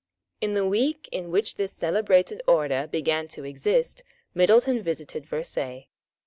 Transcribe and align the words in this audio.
In 0.41 0.55
the 0.55 0.65
week 0.65 1.07
in 1.11 1.29
which 1.29 1.57
this 1.57 1.71
celebrated 1.71 2.41
order 2.47 2.87
began 2.87 3.27
to 3.27 3.43
exist 3.43 4.01
Middleton 4.33 4.81
visited 4.81 5.27
Versailles. 5.27 5.89